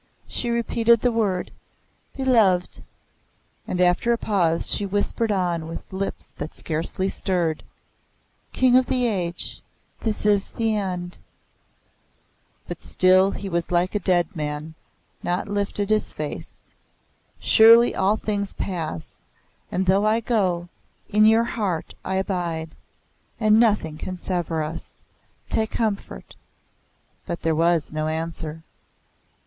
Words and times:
She 0.27 0.49
repeated 0.49 1.01
the 1.01 1.11
word, 1.11 1.51
"Beloved"; 2.17 2.81
and 3.67 3.79
after 3.79 4.11
a 4.11 4.17
pause 4.17 4.71
she 4.71 4.83
whispered 4.83 5.31
on 5.31 5.67
with 5.67 5.93
lips 5.93 6.29
that 6.39 6.55
scarcely 6.55 7.07
stirred, 7.07 7.61
"King 8.51 8.75
of 8.75 8.87
the 8.87 9.05
Age, 9.05 9.61
this 9.99 10.25
is 10.25 10.47
the 10.53 10.75
end." 10.75 11.19
But 12.67 12.81
still 12.81 13.29
he 13.29 13.47
was 13.47 13.69
like 13.69 13.93
a 13.93 13.99
dead 13.99 14.35
man, 14.35 14.73
nor 15.21 15.45
lifted 15.45 15.91
his 15.91 16.13
face. 16.13 16.61
"Surely 17.39 17.93
all 17.93 18.17
things 18.17 18.53
pass. 18.53 19.23
And 19.71 19.85
though 19.85 20.07
I 20.07 20.19
go, 20.19 20.67
in 21.09 21.27
your 21.27 21.43
heart 21.43 21.93
I 22.03 22.15
abide, 22.15 22.75
and 23.39 23.59
nothing 23.59 23.99
can 23.99 24.17
sever 24.17 24.63
us. 24.63 24.95
Take 25.51 25.69
comfort." 25.69 26.35
But 27.27 27.43
there 27.43 27.53
was 27.55 27.93
no 27.93 28.07
answer. 28.07 28.63